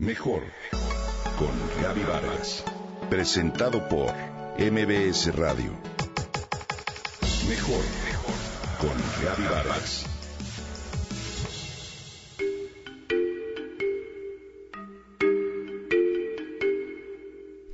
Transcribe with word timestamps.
Mejor 0.00 0.42
con 1.38 1.50
Gaby 1.82 2.00
Vargas. 2.04 2.64
Presentado 3.10 3.86
por 3.86 4.10
MBS 4.56 5.36
Radio. 5.36 5.72
Mejor 7.46 7.84
con 8.80 8.96
Gaby 9.22 9.42
Vargas. 9.42 10.06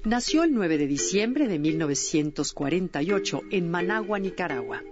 Nació 0.02 0.42
el 0.42 0.52
9 0.52 0.78
de 0.78 0.86
diciembre 0.88 1.46
de 1.46 1.60
1948 1.60 3.42
en 3.52 3.70
Managua, 3.70 4.18
Nicaragua. 4.18 4.82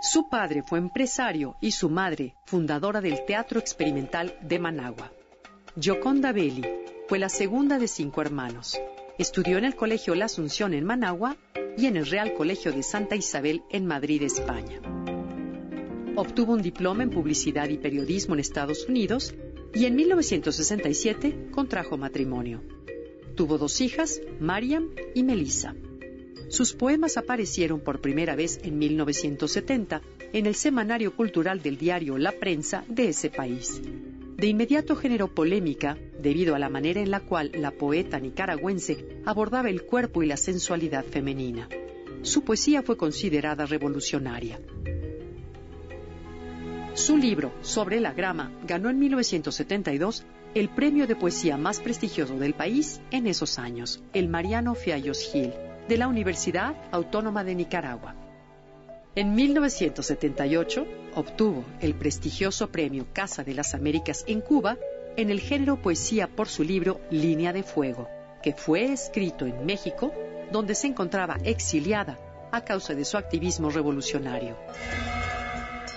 Su 0.00 0.30
padre 0.30 0.62
fue 0.62 0.78
empresario 0.78 1.56
y 1.60 1.72
su 1.72 1.90
madre 1.90 2.36
fundadora 2.46 3.02
del 3.02 3.22
Teatro 3.26 3.60
Experimental 3.60 4.38
de 4.40 4.58
Managua. 4.58 5.12
Gioconda 5.76 6.30
Belli 6.30 6.62
fue 7.08 7.18
la 7.18 7.28
segunda 7.28 7.80
de 7.80 7.88
cinco 7.88 8.20
hermanos. 8.20 8.78
Estudió 9.18 9.58
en 9.58 9.64
el 9.64 9.74
Colegio 9.74 10.14
La 10.14 10.26
Asunción 10.26 10.72
en 10.72 10.84
Managua 10.84 11.36
y 11.76 11.86
en 11.86 11.96
el 11.96 12.06
Real 12.06 12.32
Colegio 12.34 12.70
de 12.70 12.84
Santa 12.84 13.16
Isabel 13.16 13.62
en 13.70 13.84
Madrid, 13.84 14.22
España. 14.22 14.80
Obtuvo 16.14 16.52
un 16.52 16.62
diploma 16.62 17.02
en 17.02 17.10
publicidad 17.10 17.68
y 17.70 17.78
periodismo 17.78 18.34
en 18.34 18.40
Estados 18.40 18.88
Unidos 18.88 19.34
y 19.74 19.86
en 19.86 19.96
1967 19.96 21.48
contrajo 21.50 21.96
matrimonio. 21.96 22.62
Tuvo 23.34 23.58
dos 23.58 23.80
hijas, 23.80 24.20
Mariam 24.38 24.90
y 25.12 25.24
Melissa. 25.24 25.74
Sus 26.50 26.72
poemas 26.72 27.16
aparecieron 27.16 27.80
por 27.80 28.00
primera 28.00 28.36
vez 28.36 28.60
en 28.62 28.78
1970 28.78 30.02
en 30.32 30.46
el 30.46 30.54
semanario 30.54 31.16
cultural 31.16 31.62
del 31.62 31.78
diario 31.78 32.16
La 32.16 32.30
Prensa 32.30 32.84
de 32.86 33.08
ese 33.08 33.28
país. 33.28 33.82
De 34.36 34.48
inmediato 34.48 34.96
generó 34.96 35.28
polémica 35.32 35.96
debido 36.18 36.54
a 36.54 36.58
la 36.58 36.68
manera 36.68 37.00
en 37.00 37.10
la 37.10 37.20
cual 37.20 37.52
la 37.54 37.70
poeta 37.70 38.18
nicaragüense 38.18 39.20
abordaba 39.24 39.70
el 39.70 39.82
cuerpo 39.82 40.22
y 40.22 40.26
la 40.26 40.36
sensualidad 40.36 41.04
femenina. 41.04 41.68
Su 42.22 42.42
poesía 42.42 42.82
fue 42.82 42.96
considerada 42.96 43.66
revolucionaria. 43.66 44.58
Su 46.94 47.16
libro, 47.16 47.52
Sobre 47.60 48.00
la 48.00 48.12
grama, 48.12 48.52
ganó 48.66 48.88
en 48.88 48.98
1972 48.98 50.24
el 50.54 50.68
premio 50.68 51.06
de 51.06 51.16
poesía 51.16 51.56
más 51.56 51.80
prestigioso 51.80 52.38
del 52.38 52.54
país 52.54 53.00
en 53.10 53.26
esos 53.26 53.58
años, 53.58 54.02
el 54.12 54.28
Mariano 54.28 54.74
Fiallos 54.74 55.28
Gil, 55.30 55.52
de 55.88 55.96
la 55.96 56.08
Universidad 56.08 56.76
Autónoma 56.92 57.44
de 57.44 57.54
Nicaragua. 57.56 58.23
En 59.16 59.36
1978 59.36 60.86
obtuvo 61.14 61.64
el 61.80 61.94
prestigioso 61.94 62.72
premio 62.72 63.06
Casa 63.12 63.44
de 63.44 63.54
las 63.54 63.72
Américas 63.72 64.24
en 64.26 64.40
Cuba 64.40 64.76
en 65.16 65.30
el 65.30 65.38
género 65.38 65.80
poesía 65.80 66.26
por 66.26 66.48
su 66.48 66.64
libro 66.64 67.00
Línea 67.10 67.52
de 67.52 67.62
Fuego, 67.62 68.08
que 68.42 68.54
fue 68.54 68.92
escrito 68.92 69.46
en 69.46 69.64
México, 69.64 70.12
donde 70.50 70.74
se 70.74 70.88
encontraba 70.88 71.36
exiliada 71.44 72.18
a 72.50 72.64
causa 72.64 72.94
de 72.94 73.04
su 73.04 73.16
activismo 73.16 73.70
revolucionario. 73.70 74.56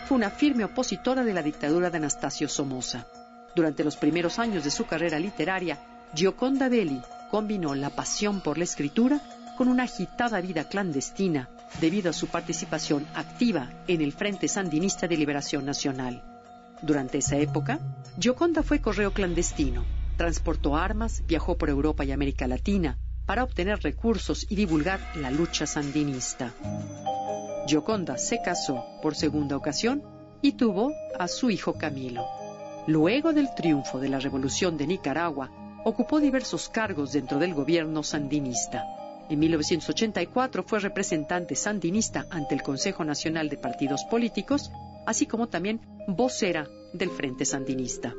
Fue 0.05 0.15
una 0.15 0.29
firme 0.29 0.65
opositora 0.65 1.23
de 1.23 1.33
la 1.33 1.41
dictadura 1.41 1.89
de 1.89 1.97
Anastasio 1.97 2.47
Somoza. 2.47 3.07
Durante 3.55 3.83
los 3.83 3.97
primeros 3.97 4.37
años 4.37 4.63
de 4.63 4.69
su 4.69 4.85
carrera 4.85 5.17
literaria, 5.17 5.79
Gioconda 6.13 6.69
Belli 6.69 7.01
combinó 7.31 7.73
la 7.73 7.89
pasión 7.89 8.41
por 8.41 8.59
la 8.59 8.65
escritura 8.65 9.19
con 9.57 9.69
una 9.69 9.83
agitada 9.83 10.39
vida 10.39 10.65
clandestina 10.65 11.49
debido 11.79 12.09
a 12.09 12.13
su 12.13 12.27
participación 12.27 13.05
activa 13.13 13.71
en 13.87 14.01
el 14.01 14.13
Frente 14.13 14.47
Sandinista 14.47 15.07
de 15.07 15.17
Liberación 15.17 15.65
Nacional. 15.65 16.23
Durante 16.81 17.17
esa 17.19 17.37
época, 17.37 17.79
Gioconda 18.19 18.63
fue 18.63 18.81
correo 18.81 19.11
clandestino, 19.11 19.85
transportó 20.15 20.75
armas, 20.75 21.23
viajó 21.27 21.57
por 21.57 21.69
Europa 21.69 22.05
y 22.05 22.11
América 22.11 22.47
Latina 22.47 22.97
para 23.25 23.43
obtener 23.43 23.81
recursos 23.81 24.45
y 24.49 24.55
divulgar 24.55 24.99
la 25.15 25.31
lucha 25.31 25.65
sandinista. 25.65 26.53
Gioconda 27.67 28.17
se 28.17 28.41
casó 28.41 28.85
por 29.01 29.15
segunda 29.15 29.57
ocasión 29.57 30.01
y 30.41 30.53
tuvo 30.53 30.93
a 31.19 31.27
su 31.27 31.49
hijo 31.49 31.73
Camilo. 31.73 32.25
Luego 32.87 33.33
del 33.33 33.53
triunfo 33.53 33.99
de 33.99 34.07
la 34.07 34.19
Revolución 34.19 34.77
de 34.77 34.87
Nicaragua, 34.87 35.51
ocupó 35.83 36.19
diversos 36.19 36.69
cargos 36.69 37.11
dentro 37.11 37.39
del 37.39 37.53
gobierno 37.53 38.03
sandinista. 38.03 38.85
En 39.29 39.39
1984 39.39 40.63
fue 40.63 40.79
representante 40.79 41.55
sandinista 41.55 42.25
ante 42.29 42.55
el 42.55 42.61
Consejo 42.61 43.03
Nacional 43.03 43.49
de 43.49 43.57
Partidos 43.57 44.05
Políticos, 44.05 44.71
así 45.05 45.25
como 45.25 45.47
también 45.47 45.81
vocera 46.07 46.67
del 46.93 47.09
Frente 47.09 47.43
Sandinista. 47.43 48.15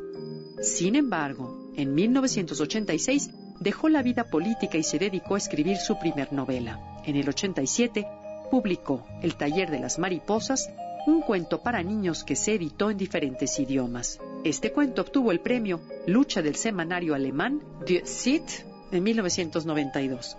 Sin 0.60 0.96
embargo, 0.96 1.72
en 1.76 1.94
1986 1.94 3.30
dejó 3.60 3.88
la 3.88 4.02
vida 4.02 4.24
política 4.24 4.76
y 4.76 4.82
se 4.82 4.98
dedicó 4.98 5.34
a 5.34 5.38
escribir 5.38 5.78
su 5.78 5.98
primer 5.98 6.32
novela. 6.32 7.00
En 7.06 7.16
el 7.16 7.28
87 7.28 8.06
publicó 8.50 9.06
El 9.22 9.36
taller 9.36 9.70
de 9.70 9.78
las 9.78 9.98
mariposas, 9.98 10.70
un 11.06 11.22
cuento 11.22 11.62
para 11.62 11.82
niños 11.82 12.22
que 12.24 12.36
se 12.36 12.54
editó 12.54 12.90
en 12.90 12.98
diferentes 12.98 13.58
idiomas. 13.58 14.20
Este 14.44 14.72
cuento 14.72 15.02
obtuvo 15.02 15.32
el 15.32 15.40
premio 15.40 15.80
Lucha 16.06 16.42
del 16.42 16.56
semanario 16.56 17.14
alemán 17.14 17.62
Die 17.86 18.04
Zeit 18.04 18.50
en 18.90 19.02
1992. 19.02 20.36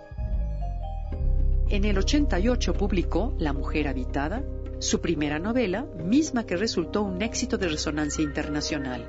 En 1.70 1.84
el 1.84 1.96
88 1.98 2.74
publicó 2.74 3.32
La 3.38 3.52
mujer 3.52 3.86
habitada, 3.86 4.42
su 4.80 5.00
primera 5.00 5.38
novela, 5.38 5.86
misma 6.04 6.44
que 6.44 6.56
resultó 6.56 7.04
un 7.04 7.22
éxito 7.22 7.58
de 7.58 7.68
resonancia 7.68 8.24
internacional. 8.24 9.08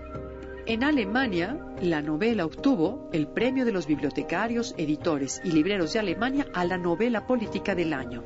En 0.68 0.84
Alemania, 0.84 1.60
la 1.82 2.04
novela 2.04 2.46
obtuvo 2.46 3.10
el 3.14 3.28
premio 3.28 3.66
de 3.66 3.72
los 3.72 3.88
bibliotecarios, 3.88 4.76
editores 4.78 5.42
y 5.44 5.54
libreros 5.54 5.94
de 5.94 6.00
Alemania 6.02 6.46
a 6.54 6.64
la 6.64 6.78
novela 6.78 7.26
política 7.26 7.74
del 7.74 7.94
año. 7.94 8.22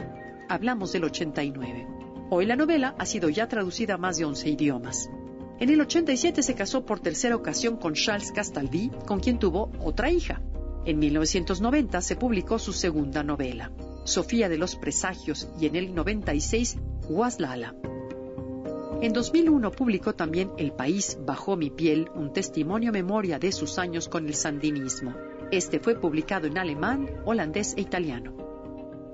Hablamos 0.50 0.92
del 0.92 1.06
89. 1.06 1.88
Hoy 2.30 2.46
la 2.46 2.58
novela 2.58 2.94
ha 3.00 3.06
sido 3.06 3.30
ya 3.30 3.48
traducida 3.48 3.94
a 3.94 3.98
más 3.98 4.18
de 4.18 4.26
11 4.26 4.50
idiomas. 4.50 5.10
En 5.62 5.70
el 5.70 5.80
87 5.80 6.44
se 6.44 6.56
casó 6.56 6.86
por 6.86 7.00
tercera 7.00 7.38
ocasión 7.38 7.78
con 7.78 7.94
Charles 7.94 8.34
Castaldi, 8.34 8.92
con 9.08 9.22
quien 9.22 9.40
tuvo 9.40 9.72
otra 9.80 10.12
hija. 10.12 10.42
En 10.84 11.00
1990 11.00 12.02
se 12.02 12.18
publicó 12.18 12.60
su 12.60 12.74
segunda 12.74 13.24
novela, 13.24 13.72
Sofía 14.06 14.50
de 14.50 14.58
los 14.60 14.76
Presagios, 14.76 15.50
y 15.60 15.66
en 15.66 15.76
el 15.76 15.96
96, 15.96 16.78
Guaslala. 17.10 17.76
En 19.02 19.14
2001 19.14 19.72
publicó 19.72 20.14
también 20.14 20.52
El 20.58 20.72
país 20.72 21.18
bajo 21.26 21.58
mi 21.58 21.72
piel, 21.72 22.10
un 22.14 22.32
testimonio 22.32 22.92
memoria 22.92 23.40
de 23.40 23.52
sus 23.52 23.80
años 23.80 24.08
con 24.08 24.28
el 24.28 24.36
sandinismo. 24.36 25.16
Este 25.52 25.80
fue 25.80 26.00
publicado 26.00 26.46
en 26.46 26.58
alemán, 26.58 27.10
holandés 27.26 27.74
e 27.78 27.82
italiano. 27.82 28.36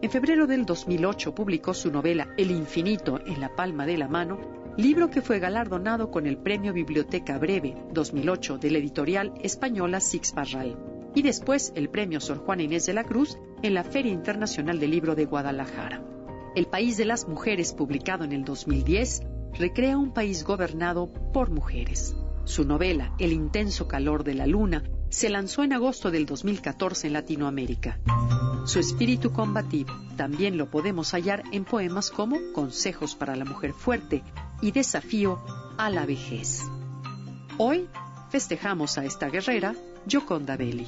En 0.01 0.11
febrero 0.11 0.45
del 0.45 0.65
2008 0.65 1.33
publicó 1.33 1.73
su 1.73 1.89
novela 1.89 2.33
El 2.37 2.51
infinito 2.51 3.19
en 3.25 3.39
la 3.39 3.55
palma 3.55 3.85
de 3.85 3.97
la 3.97 4.09
mano, 4.09 4.39
libro 4.77 5.09
que 5.09 5.21
fue 5.21 5.39
galardonado 5.39 6.11
con 6.11 6.27
el 6.27 6.37
Premio 6.37 6.73
Biblioteca 6.73 7.37
Breve 7.37 7.75
2008 7.93 8.57
de 8.57 8.71
la 8.71 8.77
editorial 8.79 9.33
española 9.41 10.01
Six 10.01 10.33
Barral 10.33 10.77
y 11.15 11.21
después 11.21 11.71
el 11.75 11.89
Premio 11.89 12.19
Sor 12.19 12.39
Juana 12.39 12.63
Inés 12.63 12.85
de 12.85 12.93
la 12.93 13.03
Cruz 13.03 13.37
en 13.63 13.73
la 13.73 13.83
Feria 13.83 14.11
Internacional 14.11 14.79
del 14.79 14.91
Libro 14.91 15.15
de 15.15 15.25
Guadalajara. 15.25 16.03
El 16.55 16.67
País 16.67 16.97
de 16.97 17.05
las 17.05 17.27
Mujeres, 17.27 17.73
publicado 17.73 18.23
en 18.23 18.31
el 18.31 18.43
2010, 18.43 19.21
recrea 19.53 19.97
un 19.97 20.13
país 20.13 20.43
gobernado 20.43 21.11
por 21.31 21.49
mujeres. 21.49 22.15
Su 22.43 22.65
novela, 22.65 23.13
El 23.19 23.31
intenso 23.31 23.87
calor 23.87 24.23
de 24.23 24.33
la 24.33 24.47
luna, 24.47 24.83
se 25.09 25.29
lanzó 25.29 25.63
en 25.63 25.73
agosto 25.73 26.09
del 26.09 26.25
2014 26.25 27.07
en 27.07 27.13
Latinoamérica. 27.13 27.99
Su 28.65 28.79
espíritu 28.79 29.31
combativo 29.31 29.93
también 30.15 30.57
lo 30.57 30.69
podemos 30.69 31.11
hallar 31.11 31.43
en 31.51 31.65
poemas 31.65 32.11
como 32.11 32.37
Consejos 32.53 33.15
para 33.15 33.35
la 33.35 33.45
mujer 33.45 33.73
fuerte 33.73 34.23
y 34.61 34.71
Desafío 34.71 35.39
a 35.77 35.89
la 35.89 36.05
vejez. 36.05 36.61
Hoy 37.57 37.87
festejamos 38.29 38.97
a 38.97 39.05
esta 39.05 39.29
guerrera 39.29 39.75
Gioconda 40.07 40.57
Belli. 40.57 40.87